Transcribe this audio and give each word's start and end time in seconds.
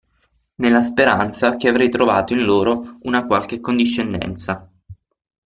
Nella 0.55 0.81
speranza 0.81 1.57
che 1.57 1.69
avrei 1.69 1.87
trovato 1.87 2.33
in 2.33 2.43
loro 2.43 2.97
una 3.03 3.27
qualche 3.27 3.59
condiscendenza. 3.59 4.67